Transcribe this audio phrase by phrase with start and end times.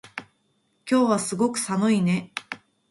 [0.89, 2.33] 今日はすごく寒いね